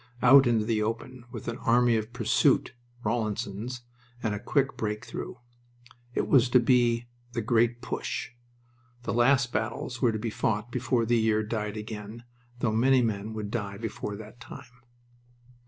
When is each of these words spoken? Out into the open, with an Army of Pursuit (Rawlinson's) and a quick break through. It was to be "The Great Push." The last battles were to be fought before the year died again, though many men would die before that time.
Out 0.23 0.47
into 0.47 0.65
the 0.65 0.81
open, 0.81 1.25
with 1.31 1.47
an 1.47 1.59
Army 1.59 1.95
of 1.95 2.11
Pursuit 2.11 2.73
(Rawlinson's) 3.03 3.81
and 4.23 4.33
a 4.33 4.39
quick 4.39 4.75
break 4.75 5.05
through. 5.05 5.37
It 6.15 6.27
was 6.27 6.49
to 6.49 6.59
be 6.59 7.05
"The 7.33 7.43
Great 7.43 7.83
Push." 7.83 8.31
The 9.03 9.13
last 9.13 9.53
battles 9.53 10.01
were 10.01 10.11
to 10.11 10.17
be 10.17 10.31
fought 10.31 10.71
before 10.71 11.05
the 11.05 11.19
year 11.19 11.43
died 11.43 11.77
again, 11.77 12.23
though 12.61 12.71
many 12.73 13.03
men 13.03 13.33
would 13.33 13.51
die 13.51 13.77
before 13.77 14.15
that 14.15 14.39
time. 14.39 14.81